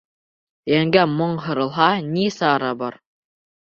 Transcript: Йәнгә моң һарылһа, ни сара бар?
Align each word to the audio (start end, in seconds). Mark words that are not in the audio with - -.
Йәнгә 0.71 1.05
моң 1.13 1.37
һарылһа, 1.45 1.93
ни 2.11 2.29
сара 2.41 2.77
бар? 2.85 3.03